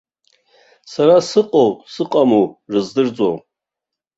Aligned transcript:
Сара 0.91 1.15
сыҟоу 1.29 1.71
сыҟаму 1.93 2.43
рыздырӡом. 2.71 3.37